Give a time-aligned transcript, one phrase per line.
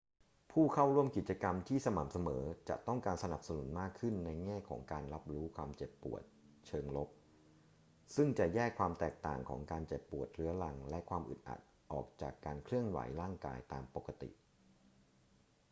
[0.51, 6.23] ผู้เข้าร่วมกิจกรรมที่สม่ำเสมอจะต้องการการสนับสนุนมากขึ้นในแง่ของการรับรู้ความเจ็บปวด
[6.67, 7.09] เชิงลบ
[8.15, 11.59] ซึ่งจะแยกความแตกต่างของการเจ็บปวดเรื้อรังและความอึดอัด
[11.91, 14.29] ออกจากการเคลื่อนไหวร่างกายตามปกติ